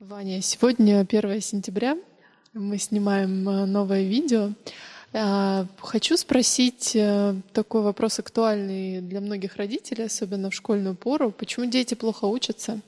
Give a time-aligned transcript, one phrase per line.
[0.00, 1.94] Ваня, сегодня 1 сентября.
[2.54, 4.52] Мы снимаем э, новое видео.
[5.12, 11.30] А, хочу спросить э, такой вопрос актуальный для многих родителей, особенно в школьную пору.
[11.30, 12.80] Почему дети плохо учатся?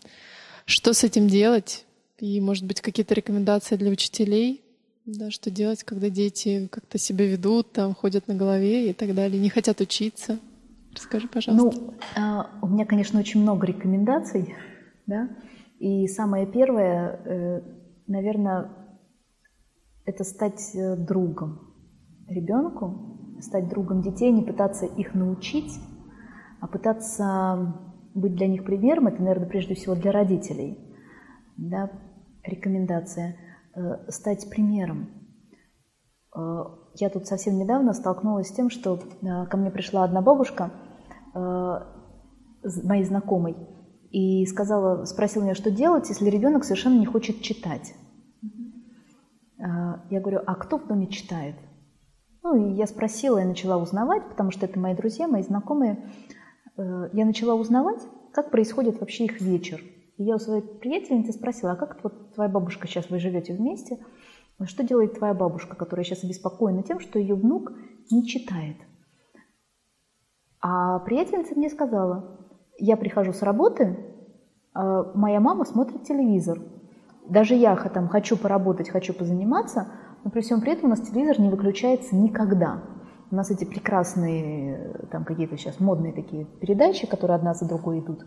[0.65, 1.85] Что с этим делать?
[2.19, 4.63] И, может быть, какие-то рекомендации для учителей?
[5.05, 9.39] Да, что делать, когда дети как-то себя ведут, там, ходят на голове и так далее,
[9.39, 10.39] не хотят учиться?
[10.95, 11.79] Расскажи, пожалуйста.
[11.79, 14.55] Ну, а, у меня, конечно, очень много рекомендаций,
[15.07, 15.29] да,
[15.83, 17.61] и самое первое, э,
[18.07, 18.71] наверное,
[20.05, 21.75] это стать э, другом
[22.29, 25.73] ребенку, стать другом детей, не пытаться их научить,
[26.61, 27.75] а пытаться
[28.15, 29.09] быть для них примером.
[29.09, 30.79] Это, наверное, прежде всего для родителей.
[31.57, 31.91] Да,
[32.45, 33.35] рекомендация
[33.75, 35.09] э, стать примером.
[36.95, 39.01] Я тут совсем недавно столкнулась с тем, что
[39.51, 40.71] ко мне пришла одна бабушка,
[41.35, 43.55] моей знакомой,
[44.13, 47.95] и сказала, спросила меня, что делать, если ребенок совершенно не хочет читать.
[49.59, 51.55] А, я говорю, а кто в доме читает?
[52.43, 56.05] Ну, и я спросила, я начала узнавать, потому что это мои друзья, мои знакомые.
[56.77, 58.01] Э, я начала узнавать,
[58.33, 59.81] как происходит вообще их вечер.
[60.19, 63.99] И я у своей приятельницы спросила, а как вот твоя бабушка сейчас, вы живете вместе,
[64.65, 67.73] что делает твоя бабушка, которая сейчас обеспокоена тем, что ее внук
[68.11, 68.77] не читает?
[70.61, 72.42] А приятельница мне сказала,
[72.79, 73.97] я прихожу с работы,
[74.75, 76.59] а моя мама смотрит телевизор.
[77.29, 79.89] Даже я там хочу поработать, хочу позаниматься,
[80.25, 82.83] но при всем при этом у нас телевизор не выключается никогда.
[83.31, 88.27] У нас эти прекрасные, там какие-то сейчас модные такие передачи, которые одна за другой идут,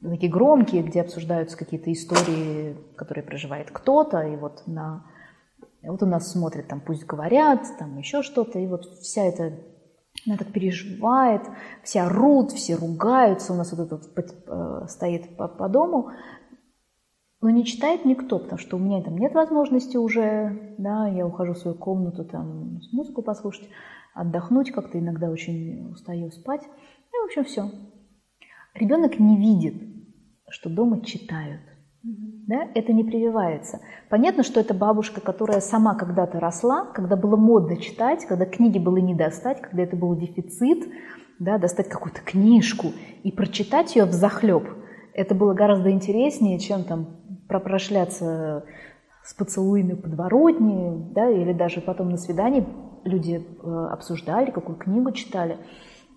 [0.00, 5.06] такие громкие, где обсуждаются какие-то истории, которые проживает кто-то, и вот на...
[5.82, 9.58] Вот у нас смотрят там «Пусть говорят», там еще что-то, и вот вся эта
[10.26, 11.42] она так переживает,
[11.82, 16.12] все орут, все ругаются, у нас вот это вот стоит по, по дому,
[17.40, 21.52] но не читает никто, потому что у меня там нет возможности уже, да, я ухожу
[21.52, 23.68] в свою комнату, там, музыку послушать,
[24.14, 26.62] отдохнуть, как-то иногда очень устаю спать.
[26.64, 27.70] И, в общем, все.
[28.72, 29.74] Ребенок не видит,
[30.48, 31.60] что дома читают.
[32.04, 32.68] Да?
[32.74, 33.80] Это не прививается.
[34.10, 38.98] Понятно, что это бабушка, которая сама когда-то росла, когда было модно читать, когда книги было
[38.98, 40.86] не достать, когда это был дефицит,
[41.38, 42.88] да, достать какую-то книжку
[43.22, 44.68] и прочитать ее в захлеб.
[45.14, 47.16] Это было гораздо интереснее, чем там
[47.48, 48.64] пропрошляться
[49.22, 52.66] с поцелуями подворотни, да, или даже потом на свидании
[53.04, 55.56] люди э, обсуждали, какую книгу читали.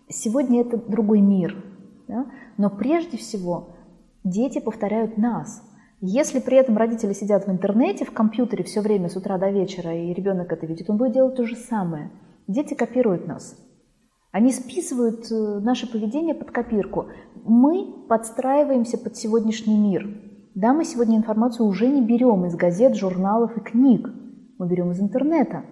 [0.09, 1.55] Сегодня это другой мир.
[2.09, 2.25] Да?
[2.57, 3.69] Но прежде всего
[4.25, 5.63] дети повторяют нас–
[5.99, 9.95] если при этом родители сидят в интернете, в компьютере все время с утра до вечера,
[9.95, 12.11] и ребенок это видит, он будет делать то же самое.
[12.47, 13.57] Дети копируют нас.
[14.31, 17.07] Они списывают э, наше поведение под копирку.
[17.43, 20.07] Мы подстраиваемся под сегодняшний мир.
[20.53, 24.07] Да, мы сегодня информацию уже не берем из газет, журналов и книг.
[24.59, 25.63] Мы берем из интернета.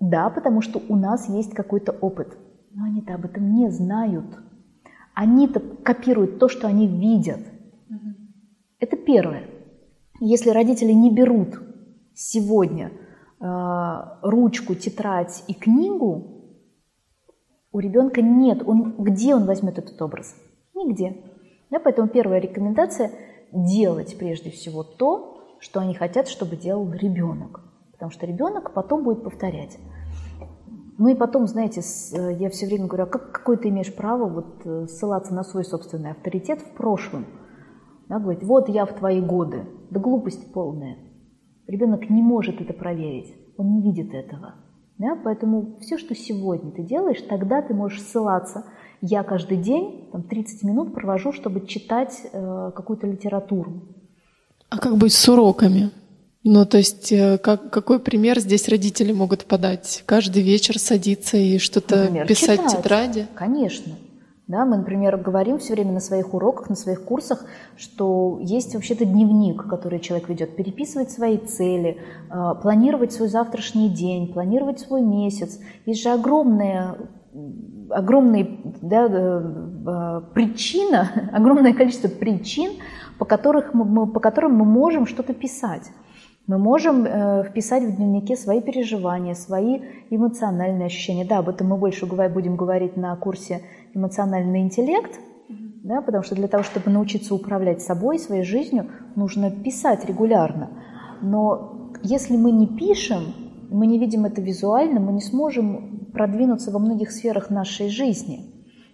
[0.00, 2.36] Да, потому что у нас есть какой-то опыт.
[2.72, 4.26] Но они-то об этом не знают.
[5.14, 7.40] Они-то копируют то, что они видят–
[8.78, 9.48] это первое.
[10.20, 11.58] Если родители не берут
[12.14, 12.92] сегодня
[13.40, 13.44] э,
[14.22, 16.32] ручку, тетрадь и книгу,
[17.72, 18.62] у ребенка нет.
[18.66, 20.34] Он, где он возьмет этот образ?
[20.74, 21.16] Нигде.
[21.70, 23.10] Да, поэтому первая рекомендация–
[23.52, 27.60] делать прежде всего то, что они хотят, чтобы делал ребенок.
[27.92, 29.78] Потому что ребенок потом будет повторять.
[30.98, 34.28] Ну и потом, знаете, э, я все время говорю, а как, какое ты имеешь право
[34.28, 37.26] вот э, ссылаться на свой собственный авторитет в прошлом?
[38.08, 39.66] Да, говорит, вот я в твои годы.
[39.90, 40.96] Да глупость полная.
[41.66, 44.54] Ребенок не может это проверить, он не видит этого.
[44.98, 45.18] Да?
[45.22, 48.64] Поэтому все, что сегодня ты делаешь, тогда ты можешь ссылаться.
[49.02, 53.82] Я каждый день там, 30 минут провожу, чтобы читать э, какую-то литературу.
[54.70, 55.90] А как быть с уроками?
[56.44, 60.02] Ну, то есть, э, как, какой пример здесь родители могут подать?
[60.06, 62.72] Каждый вечер садиться и что-то писать читать.
[62.72, 63.26] в тетради?
[63.34, 63.92] Конечно.
[64.46, 67.44] Да, мы, например, говорим все время на своих уроках, на своих курсах,
[67.76, 71.98] что есть вообще-то дневник, который человек ведет, переписывать свои цели,
[72.30, 75.58] э, планировать свой завтрашний день, планировать свой месяц.
[75.84, 76.96] Есть же огромная
[77.90, 78.46] огромная
[78.82, 79.42] да, э,
[79.86, 82.72] э, причина, огромное количество причин,
[83.18, 85.90] по, которых мы, по которым мы можем что-то писать.
[86.46, 91.24] Мы можем э, вписать в дневнике свои переживания, свои эмоциональные ощущения.
[91.24, 93.62] Да, об этом мы больше будем говорить на курсе
[93.94, 95.18] эмоциональный интеллект,
[95.82, 100.70] да, потому что для того, чтобы научиться управлять собой, своей жизнью, нужно писать регулярно.
[101.20, 103.34] Но если мы не пишем,
[103.70, 108.40] мы не видим это визуально, мы не сможем продвинуться во многих сферах нашей жизни.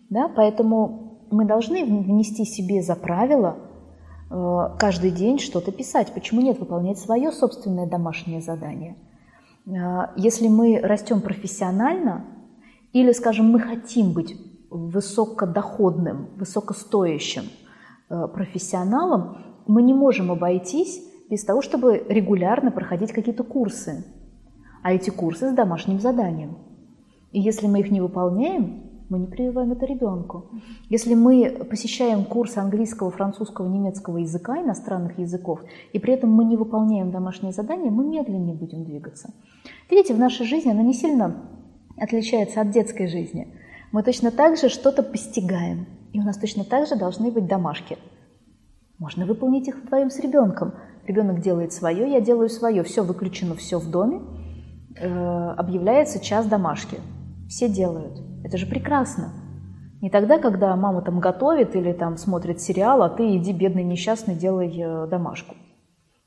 [0.08, 0.30] Да?
[0.34, 3.56] Поэтому мы должны внести себе за правило
[4.78, 6.12] каждый день что-то писать.
[6.14, 8.96] Почему нет выполнять свое собственное домашнее задание?
[9.66, 12.24] Э, если мы растем профессионально,
[12.92, 14.36] или, скажем, мы хотим быть
[14.70, 17.44] высокодоходным, высокостоящим
[18.10, 24.04] э, профессионалом, мы не можем обойтись без того, чтобы регулярно проходить какие-то курсы.
[24.82, 26.58] А эти курсы с домашним заданием.
[27.30, 30.46] И если мы их не выполняем, мы не прививаем это ребенку.
[30.88, 35.60] Если мы посещаем курсы английского, французского, немецкого языка, иностранных языков,
[35.92, 39.34] и при этом мы не выполняем домашние задания, мы медленнее будем двигаться.
[39.90, 41.36] Видите, в нашей жизни она не сильно
[41.98, 43.54] отличается от детской жизни.
[43.92, 47.98] Мы точно так же что-то постигаем, и у нас точно так же должны быть домашки.
[48.98, 50.72] Можно выполнить их вдвоем с ребенком.
[51.06, 52.82] Ребенок делает свое, я делаю свое.
[52.82, 54.22] Все выключено, все в доме.
[54.96, 56.98] Э, объявляется час домашки.
[57.48, 58.31] Все делают.
[58.44, 59.32] Это же прекрасно.
[60.00, 64.34] Не тогда, когда мама там готовит или там смотрит сериал, а ты иди, бедный несчастный,
[64.34, 65.54] делай э, домашку.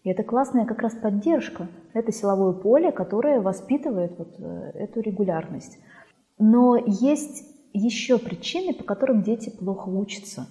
[0.04, 1.68] И это классная как раз поддержка.
[1.94, 5.78] Это силовое поле, которое воспитывает вот э, эту регулярность.
[6.40, 10.48] Но есть еще причины, по которым дети плохо учатся,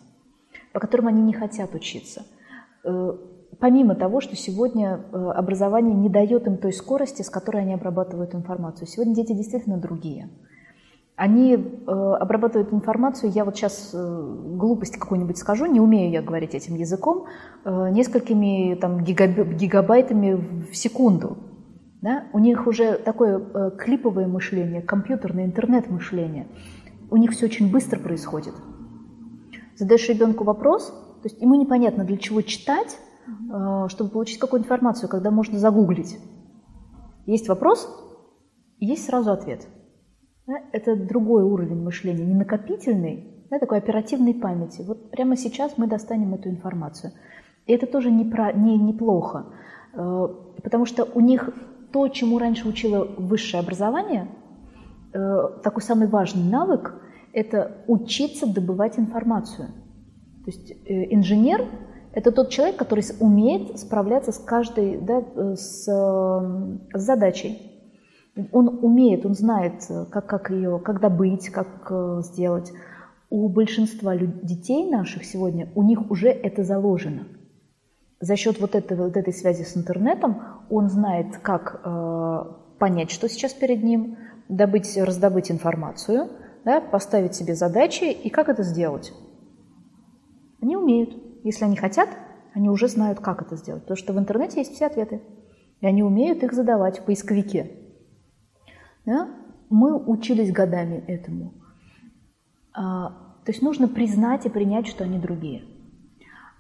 [0.74, 2.26] по которым они не хотят учиться.
[2.84, 3.16] Э,
[3.58, 8.86] помимо того, что сегодня образование не дает им той скорости, с которой они обрабатывают информацию.
[8.86, 10.28] Сегодня дети действительно другие.
[11.16, 11.56] Они э,
[11.86, 17.26] обрабатывают информацию, я вот сейчас э, глупость какую-нибудь скажу, не умею я говорить этим языком,
[17.64, 20.34] э, несколькими там, гигабайтами
[20.68, 21.38] в секунду.
[22.02, 22.24] Да?
[22.32, 26.48] У них уже такое э, клиповое мышление, компьютерное, интернет-мышление.
[27.12, 28.54] У них все очень быстро происходит.
[29.76, 30.88] Задаешь ребенку вопрос,
[31.22, 36.18] то есть ему непонятно, для чего читать, э, чтобы получить какую-то информацию, когда можно загуглить.
[37.24, 37.88] Есть вопрос,
[38.80, 39.68] есть сразу ответ–
[40.72, 44.82] это другой уровень мышления, не накопительный, да, такой оперативной памяти.
[44.82, 47.12] Вот прямо сейчас мы достанем эту информацию.
[47.66, 49.46] И это тоже не про, не, неплохо,
[49.94, 50.28] э,
[50.62, 51.48] потому что у них
[51.92, 54.28] то, чему раньше учило высшее образование,
[55.12, 57.00] э, такой самый важный навык–
[57.32, 59.68] это учиться добывать информацию.
[60.44, 61.64] То есть э, инженер–
[62.12, 65.24] это тот человек, который умеет справляться с каждой, да,
[65.56, 67.73] с, с задачей.
[68.50, 72.72] Он умеет, он знает, как, как ее, когда быть, как э, сделать.
[73.30, 77.26] У большинства детей наших сегодня, у них уже это заложено.
[78.20, 82.44] За счет вот этой, вот этой связи с интернетом он знает, как э,
[82.78, 84.16] понять, что сейчас перед ним,
[84.48, 86.28] добыть, раздобыть информацию,
[86.64, 89.12] да, поставить себе задачи и как это сделать.
[90.60, 91.14] Они умеют.
[91.44, 92.08] Если они хотят,
[92.54, 93.82] они уже знают, как это сделать.
[93.82, 95.20] Потому что в интернете есть все ответы.
[95.80, 97.83] И они умеют их задавать в поисковике.
[99.06, 99.28] Да?
[99.70, 101.54] Мы учились годами этому.
[102.72, 103.10] А,
[103.44, 105.64] то есть нужно признать и принять, что они другие.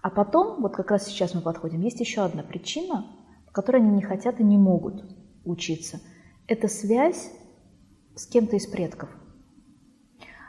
[0.02, 3.06] А потом, вот как раз сейчас мы подходим, есть еще одна причина,
[3.46, 5.04] по которой они не хотят и не могут
[5.44, 6.00] учиться.
[6.46, 7.30] Это связь
[8.14, 9.08] с кем-то из предков.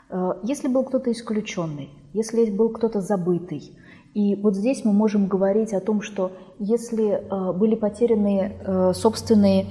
[0.08, 3.78] А, если был кто-то исключенный, если был кто-то забытый,
[4.16, 9.66] и вот здесь мы можем говорить о том, что если э, были потеряны э, собственные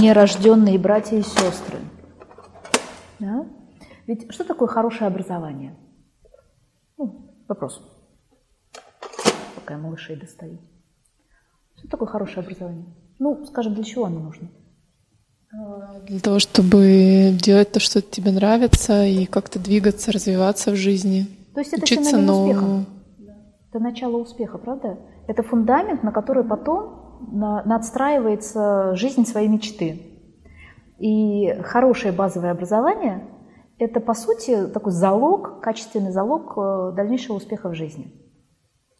[0.00, 1.78] нерожденные братья и сестры,
[3.18, 3.46] да?
[4.06, 5.76] ведь что такое хорошее образование?
[6.96, 7.82] Ну, вопрос.
[9.54, 10.60] Пока я малышей достаю.
[11.76, 12.86] Что такое хорошее образование?
[13.18, 14.48] Ну, скажем, для чего оно нужно?
[16.06, 21.26] Для того, чтобы делать то, что тебе нравится, и как-то двигаться, развиваться в жизни.
[21.52, 22.78] То есть это Учиться новому.
[22.78, 22.97] успеха.
[23.70, 24.98] Это начало успеха, правда?
[25.26, 30.02] Это фундамент, на который потом надстраивается жизнь своей мечты.
[30.98, 33.28] И хорошее базовое образование–
[33.78, 38.12] это, по сути, такой залог, качественный залог э, дальнейшего успеха в жизни.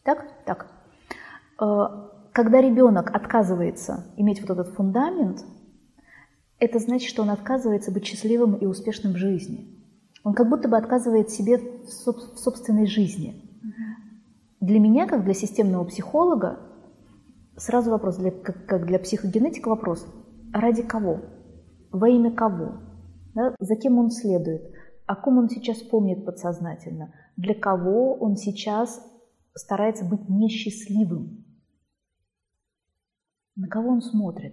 [0.05, 0.25] Так?
[0.45, 0.69] Так.
[1.61, 1.87] Э,
[2.33, 5.45] когда ребенок отказывается иметь вот этот фундамент,
[6.61, 9.85] это значит, что он отказывается быть счастливым и успешным в жизни.
[10.23, 11.89] Он как будто бы отказывает себе в
[12.39, 13.48] собственной жизни.
[14.69, 16.61] Для меня, как для системного психолога,
[17.57, 20.07] сразу вопрос, для, как, как для психогенетика вопрос,
[20.53, 21.23] ради кого?
[21.91, 22.75] Во имя кого?
[23.35, 23.55] Да?
[23.61, 24.71] За кем он следует?
[25.07, 27.15] О ком он сейчас помнит подсознательно?
[27.39, 29.03] Для кого он сейчас
[29.55, 31.47] старается быть несчастливым?
[33.57, 34.53] На кого он смотрит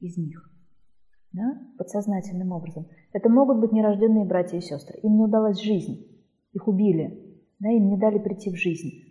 [0.00, 0.50] из них?
[1.30, 1.62] Да?
[1.78, 2.88] Подсознательным образом.
[3.12, 4.98] Это могут быть нерожденные братья и сестры.
[5.04, 6.04] Им не удалась жизнь.
[6.52, 7.38] Их убили.
[7.60, 7.70] Да?
[7.70, 9.05] Им не дали прийти в жизнь.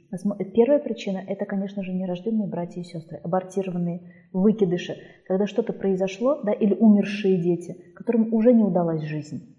[0.53, 4.95] Первая причина– это, конечно же, нерожденные братья и сестры, абортированные выкидыши,
[5.27, 9.55] когда что-то произошло, да, или умершие дети, которым уже не удалась жизнь,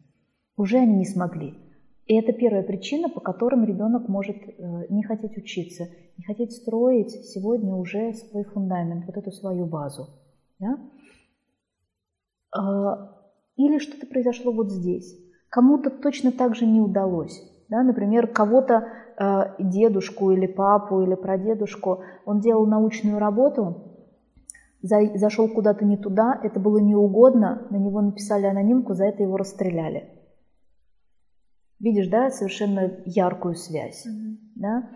[0.56, 1.54] уже они не смогли.
[2.06, 7.10] И это первая причина, по которым ребенок может э, не хотеть учиться, не хотеть строить
[7.10, 10.08] сегодня уже свой фундамент, вот эту свою базу.
[10.60, 10.78] Да?
[12.52, 13.16] А,
[13.56, 15.18] или что-то произошло вот здесь.
[15.48, 17.42] Кому-то точно так же не удалось.
[17.68, 17.82] Да?
[17.82, 23.96] Например, кого-то, э, дедушку или папу или прадедушку, он делал научную работу,
[24.82, 30.11] зашел куда-то не туда, это было неугодно, на него написали анонимку, за это его расстреляли.
[31.78, 34.06] Видишь, да, совершенно яркую связь.
[34.06, 34.37] Mm-hmm.
[34.54, 34.90] Да?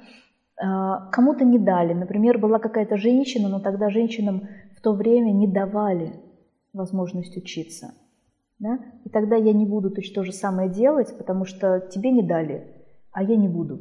[0.62, 1.92] А, кому-то не дали.
[1.92, 6.14] Например, была какая-то женщина, но тогда женщинам в то время не давали
[6.72, 7.94] возможность учиться.
[8.58, 8.78] Да?
[9.04, 12.66] И тогда я не буду точно то же самое делать, потому что тебе не дали,
[13.12, 13.80] а я не буду.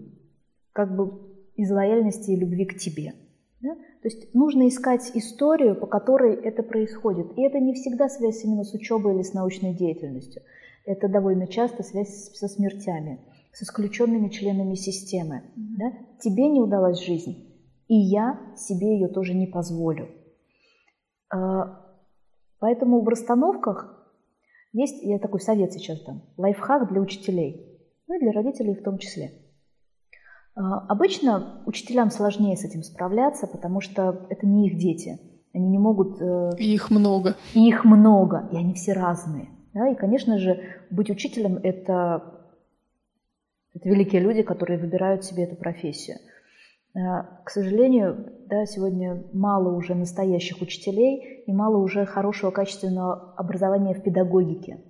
[0.73, 1.19] Как бы
[1.55, 3.13] из лояльности и любви к тебе.
[3.61, 3.75] Да?
[3.75, 7.37] То есть нужно искать историю, по которой это происходит.
[7.37, 10.41] И это не всегда связь именно с учебой или с научной деятельностью
[10.89, 13.19] это довольно часто связь со смертями,
[13.51, 15.43] с исключенными членами системы.
[15.55, 15.75] Mm-hmm.
[15.77, 15.93] Да?
[16.19, 17.53] Тебе не удалась жизнь,
[17.87, 20.09] и я себе ее тоже не позволю.
[21.31, 21.85] А,
[22.59, 23.95] поэтому в расстановках
[24.73, 28.97] есть, я такой совет сейчас дам, лайфхак для учителей, ну и для родителей в том
[28.97, 29.31] числе.
[30.59, 35.17] А, обычно учителям сложнее с этим справляться, потому что это не их дети.
[35.53, 36.21] Они не могут...
[36.21, 37.37] Э, их много.
[37.53, 39.47] их много, и они все разные.
[39.73, 39.87] Да?
[39.87, 42.41] И, конечно же, быть учителем– это,
[43.73, 46.17] это великие люди, которые выбирают себе эту профессию.
[46.93, 53.93] А, к сожалению, да, сегодня мало уже настоящих учителей и мало уже хорошего качественного образования
[53.93, 54.81] в педагогике.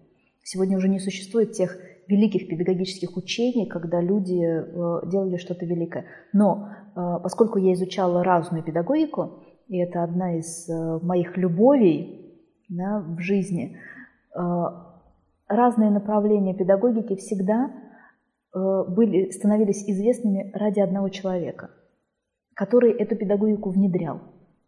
[0.41, 1.77] Сегодня уже не существует тех
[2.09, 6.05] великих педагогических учений, когда люди э, делали что-то великое.
[6.33, 12.99] Но э, поскольку я изучала разную педагогику, и это одна из э, моих любовей да,
[12.99, 13.77] в жизни–
[15.47, 17.71] разные направления педагогики всегда
[18.53, 21.71] были, становились известными ради одного человека,
[22.53, 24.21] который эту педагогику внедрял.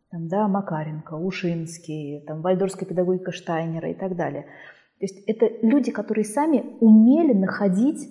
[0.09, 4.47] Там, да, Макаренко, Ушинский, там, вальдорская педагогика Штайнера и так далее.
[5.01, 8.07] То есть это люди, которые сами умели находить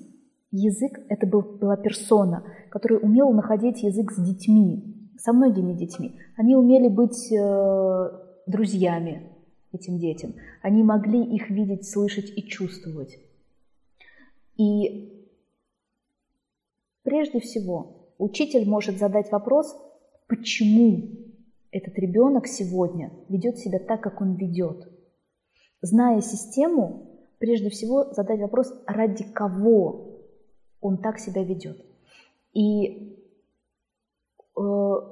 [0.51, 6.19] язык, это был, была персона, которая умела находить язык с детьми, со многими детьми.
[6.37, 8.11] Они умели быть э,
[8.49, 9.23] друзьями,
[9.71, 10.35] этим детям.
[10.63, 13.21] Они могли их видеть, слышать и чувствовать.
[14.57, 15.29] И
[17.05, 19.77] прежде всего учитель может задать вопрос,
[20.27, 21.09] почему
[21.71, 24.89] этот ребенок сегодня ведет себя так, как он ведет.
[25.83, 30.21] Зная систему, прежде всего задать вопрос, ради кого
[30.81, 31.79] он так себя ведет.
[32.53, 33.17] И
[34.57, 34.61] э,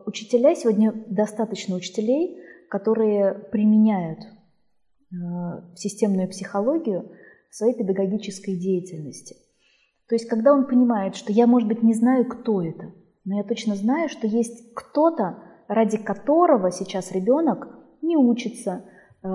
[0.07, 4.21] учителя сегодня достаточно учителей, которые применяют
[5.11, 7.11] Э, системную психологию
[7.51, 9.37] в своей педагогической деятельности.
[10.07, 12.93] То есть, когда он понимает, что я, может быть, не знаю, кто это,
[13.25, 17.69] но я точно знаю, что есть кто-то, ради которого сейчас ребенок
[18.03, 18.85] не учится,
[19.23, 19.29] э,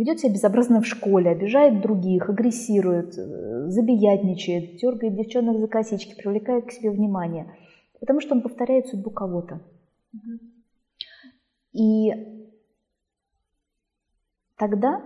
[0.00, 6.66] ведет себя безобразно в школе, обижает других, агрессирует, э, забиятничает, дергает девчонок за косички, привлекает
[6.66, 7.54] к себе внимание,
[8.00, 9.60] потому что он повторяет судьбу кого-то.
[11.72, 12.10] И
[14.60, 15.02] Тогда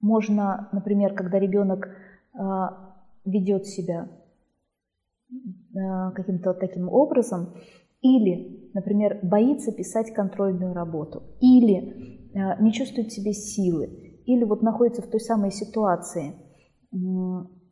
[0.00, 1.88] можно, например, когда ребенок
[2.32, 4.08] а, ведет себя
[5.76, 7.56] а, каким-то таким образом,
[8.02, 15.02] или, например, боится писать контрольную работу, или не чувствует в себе силы, или вот находится
[15.02, 16.34] в той самой ситуации,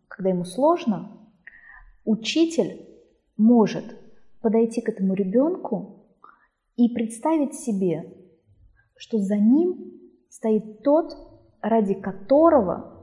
[0.09, 1.19] когда ему сложно,
[2.05, 2.87] учитель
[3.37, 3.85] может
[4.41, 6.07] подойти к этому ребенку
[6.77, 8.13] и представить себе,
[8.97, 11.17] что за ним стоит тот,
[11.61, 12.99] ради которого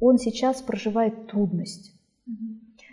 [0.00, 1.92] он сейчас проживает трудность.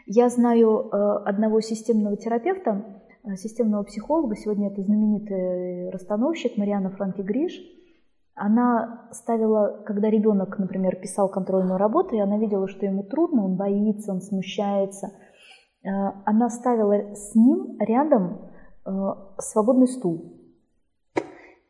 [0.05, 2.94] Я знаю э, одного системного терапевта, э,
[3.37, 7.53] системного психолога, сегодня это знаменитый расстановщик Мариана Франки Гриш.
[8.35, 13.55] Она ставила, когда ребенок, например, писал контрольную работу, и она видела, что ему трудно, он
[13.55, 15.89] боится, он смущается, э,
[16.25, 18.51] она ставила с ним рядом
[19.39, 20.39] свободный стул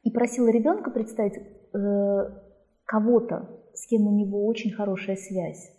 [0.04, 1.36] и просила ребенка представить
[1.76, 2.30] Э,
[2.86, 5.76] кого-то, с кем у него очень хорошая связь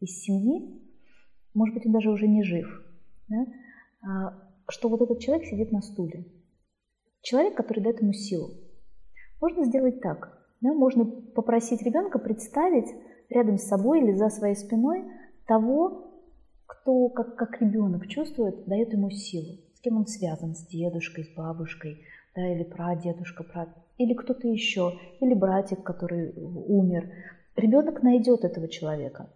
[0.00, 0.80] из семьи,
[1.52, 2.66] может быть, он даже уже не жив,
[3.28, 3.44] да,
[4.02, 6.24] а, что вот этот человек сидит на стуле.
[7.22, 8.50] Человек, который дает ему силу.
[9.40, 10.46] Можно сделать так.
[10.60, 12.88] Да, можно попросить ребенка представить
[13.28, 15.04] рядом с собой или за своей спиной
[15.46, 16.12] того,
[16.66, 19.58] кто, как, как ребенок чувствует, дает ему силу.
[19.74, 22.04] С кем он связан, с дедушкой, с бабушкой,
[22.34, 23.68] да, или прадедушка, прад,
[23.98, 27.10] или кто-то еще, или братик, который умер.
[27.56, 29.30] Ребенок найдет этого человека.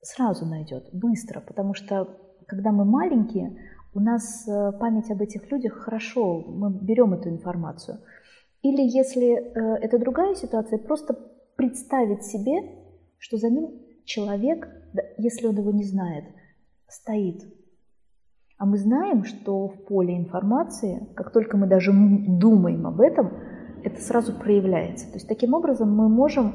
[0.00, 3.56] сразу найдет, быстро, потому что когда мы маленькие,
[3.94, 7.98] у нас э, память об этих людях хорошо, мы берем эту информацию.
[8.62, 11.14] Или если э, это другая ситуация, просто
[11.56, 12.62] представить себе,
[13.18, 13.70] что за ним
[14.04, 14.68] человек,
[15.16, 16.24] если он его не знает,
[16.88, 17.42] стоит.
[18.58, 23.30] А мы знаем, что в поле информации, как только мы даже думаем об этом,
[23.84, 25.06] это сразу проявляется.
[25.06, 26.54] То есть таким образом мы можем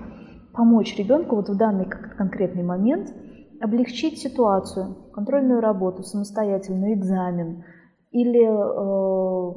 [0.54, 3.14] помочь ребенку вот в данный конкретный момент
[3.62, 7.64] облегчить ситуацию, контрольную работу, самостоятельный экзамен
[8.12, 9.54] или э,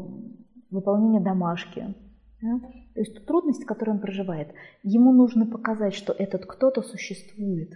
[0.70, 1.94] выполнение домашки.
[2.42, 2.60] Да?
[2.94, 4.48] То есть трудность, которую он проживает,
[4.82, 7.72] ему нужно показать, что этот кто-то существует,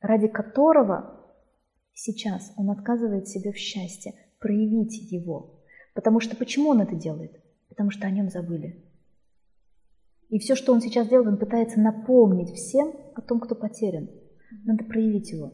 [0.00, 1.20] ради которого
[1.94, 5.60] сейчас он отказывает себе в счастье, проявить его.
[5.94, 7.42] Потому что почему он это делает?
[7.68, 8.84] Потому что о нем забыли.
[10.28, 14.08] И все, что он сейчас делает, он пытается напомнить всем о том, кто потерян.
[14.64, 15.52] Надо проявить его.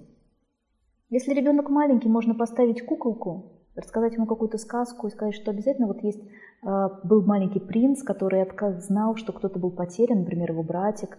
[1.09, 6.03] Если ребенок маленький, можно поставить куколку, рассказать ему какую-то сказку и сказать, что обязательно вот
[6.03, 8.45] есть э, был маленький принц, который
[8.81, 11.19] знал, что кто-то был потерян, например, его братик,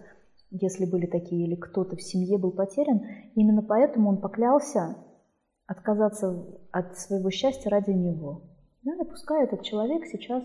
[0.50, 3.02] если были такие, или кто-то в семье был потерян.
[3.34, 4.96] Именно поэтому он поклялся
[5.66, 8.42] отказаться от своего счастья ради него.
[8.82, 10.44] Да, и пускай этот человек сейчас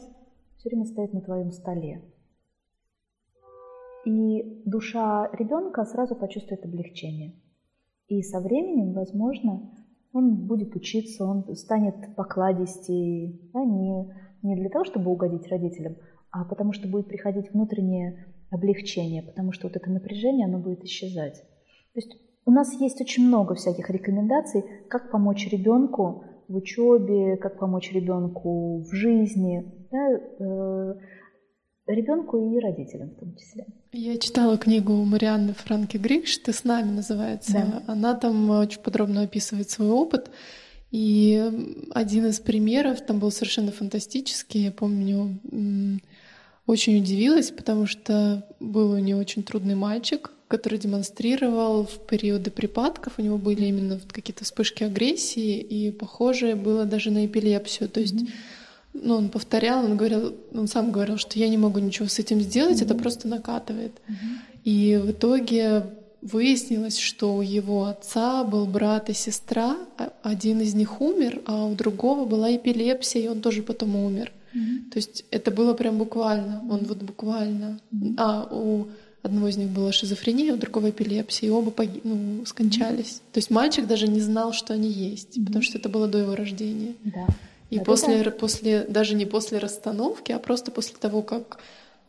[0.58, 2.02] все время стоит на твоем столе.
[4.06, 7.34] И душа ребенка сразу почувствует облегчение.
[8.08, 9.72] И со временем, возможно,
[10.12, 14.12] он будет учиться, он станет покладистей, да, не,
[14.44, 15.96] не для того, чтобы угодить родителям,
[16.32, 21.42] а потому что будет приходить внутреннее облегчение, потому что вот это напряжение, оно будет исчезать.
[21.94, 27.58] То есть у нас есть очень много всяких рекомендаций, как помочь ребенку в учебе, как
[27.58, 29.88] помочь ребенку в жизни.
[29.92, 30.96] Да, э,
[31.88, 33.66] ребенку и родителям в том числе.
[33.96, 37.52] Я читала книгу Марианны Франки Гриш «Ты с нами» называется.
[37.54, 37.94] Да.
[37.94, 40.32] Она там очень подробно описывает свой опыт.
[40.90, 41.40] И
[41.92, 44.64] один из примеров там был совершенно фантастический.
[44.64, 45.40] Я помню,
[46.66, 53.20] очень удивилась, потому что был у нее очень трудный мальчик, который демонстрировал в периоды припадков.
[53.20, 57.90] У него были именно какие-то вспышки агрессии, и похожее было даже на эпилепсию.
[57.90, 58.30] То есть mm-hmm
[58.94, 62.42] ну, он повторял, он говорил, он сам говорил, что я не могу ничего с этим
[62.42, 62.86] сделать, mm-hmm.
[62.86, 63.94] это просто накатывает.
[64.08, 64.62] Mm-hmm.
[64.64, 65.86] И в итоге
[66.22, 71.66] выяснилось, что у его отца был брат и сестра, а один из них умер, а
[71.66, 74.32] у другого была эпилепсия, и он тоже потом умер.
[74.54, 74.92] Mm-hmm.
[74.92, 77.80] То есть это было прям буквально, он вот буквально.
[77.92, 78.14] Mm-hmm.
[78.18, 78.88] А у
[79.22, 82.02] одного из них была шизофрения, у другого эпилепсия, и оба погиб...
[82.04, 83.06] ну, скончались.
[83.16, 83.34] Mm-hmm.
[83.34, 85.46] То есть мальчик даже не знал, что они есть, mm-hmm.
[85.46, 86.94] потому что это было до его рождения.
[87.04, 87.28] Да.
[87.70, 88.32] И это после, да.
[88.32, 91.60] после, даже не после расстановки, а просто после того, как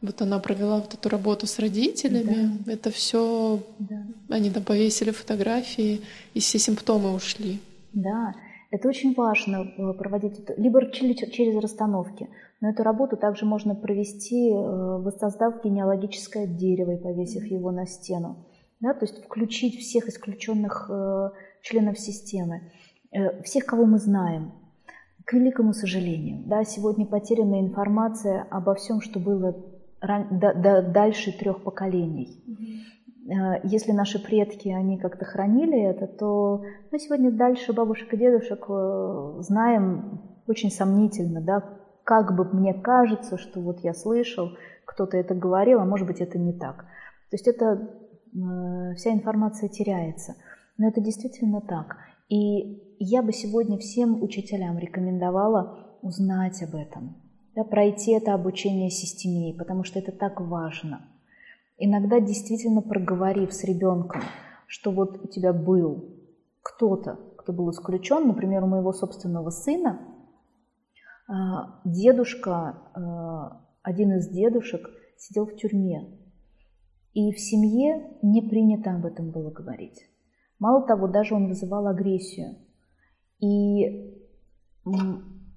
[0.03, 2.73] вот она провела вот эту работу с родителями, да.
[2.73, 4.03] это все, да.
[4.29, 6.03] они там повесили фотографии,
[6.35, 7.61] и все симптомы ушли.
[7.93, 8.35] Да,
[8.71, 12.29] это очень важно э, проводить это, либо через расстановки,
[12.61, 18.45] но эту работу также можно провести, э, воссоздав генеалогическое дерево и повесив его на стену.
[18.81, 21.31] Да, то есть включить всех исключенных э,
[21.63, 22.73] членов системы,
[23.45, 24.53] всех, кого мы знаем,
[25.25, 29.57] к великому сожалению, да, сегодня потеряна информация обо всем, что было
[30.01, 30.39] ран...
[30.39, 32.43] до, до, дальше трех поколений.
[32.47, 33.61] Mm-hmm.
[33.65, 39.37] Если наши предки, они как-то хранили это, то мы сегодня дальше бабушек и дедушек э,
[39.41, 41.65] знаем очень сомнительно, да,
[42.05, 44.51] как бы мне кажется, что вот я слышал,
[44.85, 46.85] кто-то это говорил, а может быть это не так.
[47.31, 47.65] То есть это
[48.35, 50.35] э, вся информация теряется.
[50.77, 51.97] Но это действительно так.
[52.35, 57.15] И я бы сегодня всем учителям рекомендовала узнать об этом,
[57.55, 61.07] да, пройти это обучение системе, потому что это так важно.
[61.79, 64.23] Иногда действительно проговорив с ребенком,
[64.67, 66.13] что вот у тебя был
[66.61, 70.01] кто-то, кто был исключен, например, у моего собственного сына,
[71.29, 76.19] а, дедушка, а, один из дедушек сидел в тюрьме,
[77.13, 80.09] и в семье не принято об этом было говорить.
[80.59, 82.57] Мало того, даже он вызывал агрессию.
[83.41, 84.15] И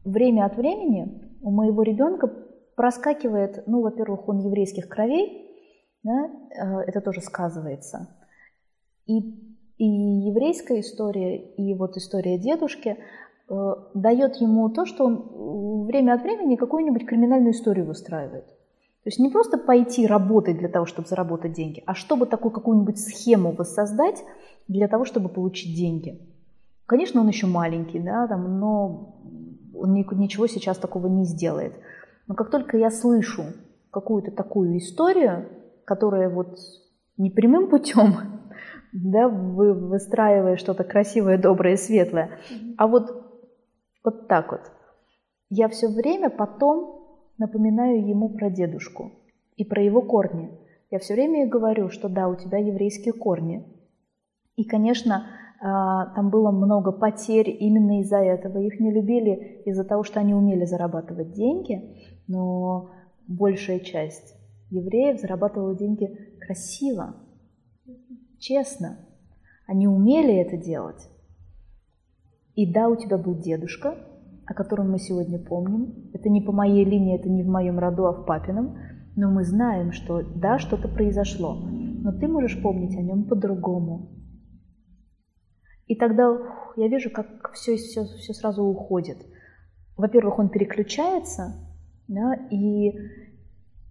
[0.04, 2.32] время от времени у моего ребенка
[2.76, 5.48] проскакивает, ну, во-первых, он еврейских кровей,
[6.04, 8.16] да, э, это тоже сказывается.
[9.06, 9.20] И,
[9.78, 12.98] и еврейская история, и вот история дедушки
[13.50, 18.46] э, дает ему то, что он время от времени какую-нибудь криминальную историю выстраивает.
[19.08, 23.00] То есть не просто пойти работать для того, чтобы заработать деньги, а чтобы такую какую-нибудь
[23.00, 24.22] схему воссоздать
[24.67, 26.20] для того, чтобы получить деньги.
[26.86, 29.15] Конечно, он еще маленький, да, там, но
[29.74, 31.72] он ничего сейчас такого не сделает.
[32.28, 33.46] Но как только я слышу
[33.91, 35.48] какую-то такую историю,
[35.86, 36.58] которая вот
[37.15, 38.13] не прямым путем,
[38.91, 42.41] да, вы, выстраивая что-то красивое, доброе, светлое.
[42.78, 43.24] А вот,
[44.04, 44.70] вот так вот.
[45.50, 46.97] Я все время потом
[47.38, 49.12] напоминаю ему про дедушку
[49.56, 50.50] и про его корни.
[50.89, 53.65] Я все время говорю, что да, у тебя еврейские корни.
[54.56, 55.28] И, конечно,
[55.60, 58.60] а, там было много потерь именно из-за этого.
[58.60, 61.97] Их не любили из-за того, что они умели зарабатывать деньги,
[62.28, 62.91] но
[63.28, 64.36] большая часть
[64.69, 66.08] евреев зарабатывала деньги
[66.39, 67.15] красиво,
[68.39, 69.00] честно.
[69.65, 71.10] Они умели это делать.
[72.56, 73.97] И да, у тебя был дедушка,
[74.48, 76.10] о котором мы сегодня помним.
[76.14, 78.78] Это не по моей линии, это не в моем роду, а в папином.
[79.16, 81.56] Но мы знаем, что да, что-то произошло.
[81.56, 84.10] Но ты можешь помнить о нем по-другому.
[85.88, 86.38] И тогда
[86.78, 89.18] я вижу, как все, все, все сразу уходит.
[89.98, 91.56] Во-первых, он переключается,
[92.08, 92.92] да, и,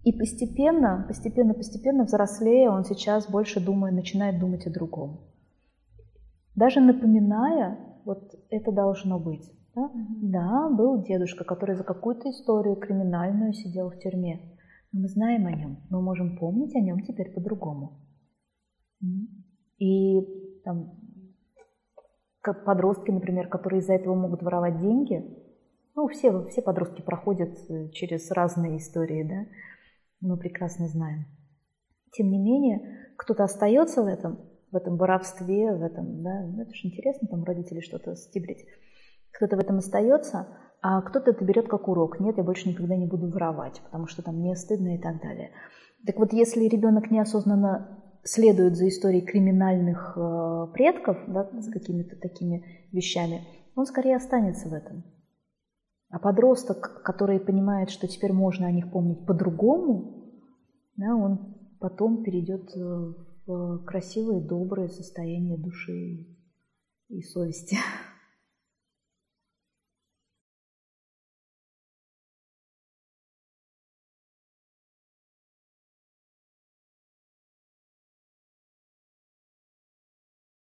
[0.03, 5.19] и постепенно, постепенно, постепенно взрослея, он сейчас больше думает, начинает думать о другом.
[6.55, 9.51] Даже напоминая, вот это должно быть.
[9.77, 9.83] Да?
[9.83, 10.31] Mm-hmm.
[10.31, 14.57] да, был дедушка, который за какую-то историю криминальную сидел в тюрьме.
[14.91, 17.99] Но мы знаем о нем, мы можем помнить о нем теперь по-другому.
[19.77, 20.21] И
[20.63, 20.99] там,
[22.41, 25.23] как подростки, например, которые из-за этого могут воровать деньги,
[25.93, 29.45] ну, все, все подростки проходят э, через разные истории, да,
[30.21, 31.25] мы прекрасно знаем.
[32.11, 34.39] Тем не менее, кто-то остается в этом,
[34.71, 38.65] в этом воровстве, в этом, да, ну, это же интересно, там родители что-то стибрить.
[39.37, 40.47] Кто-то в этом остается,
[40.81, 42.19] а кто-то это берет как урок.
[42.19, 45.51] Нет, я больше никогда не буду воровать, потому что там мне стыдно и так далее.
[46.07, 52.65] Так вот, если ребенок неосознанно следует за историей криминальных э, предков, да, за какими-то такими
[52.91, 53.41] вещами,
[53.75, 55.03] он скорее останется в этом.
[56.09, 60.31] А подросток, который понимает, что теперь можно о них помнить по-другому,
[60.95, 62.71] да, он потом перейдет
[63.45, 66.25] в красивое, доброе состояние души
[67.09, 67.77] и совести.